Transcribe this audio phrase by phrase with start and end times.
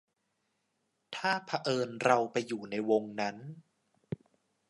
[1.15, 3.37] ถ้าเผอิญเราไปอยู่ในวงนั้น